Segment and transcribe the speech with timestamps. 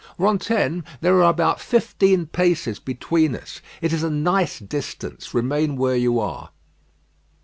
[0.17, 3.61] "Rantaine, there are about fifteen paces between us.
[3.83, 5.35] It is a nice distance.
[5.35, 6.49] Remain where you are."